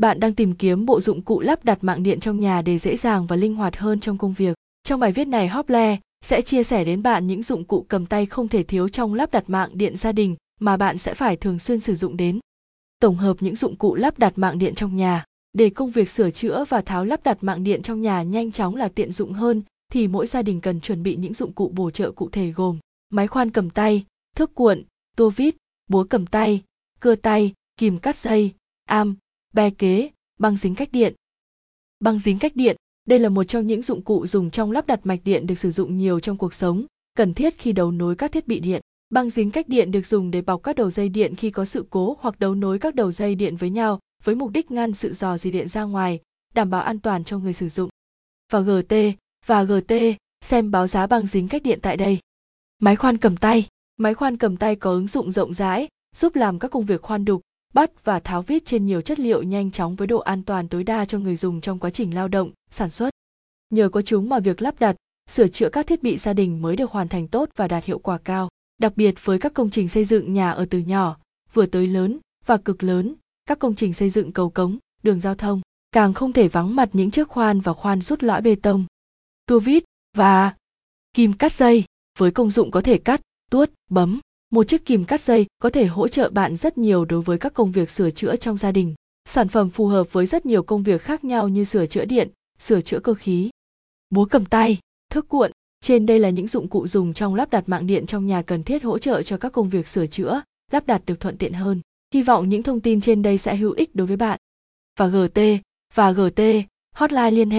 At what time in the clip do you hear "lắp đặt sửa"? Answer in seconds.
64.62-65.48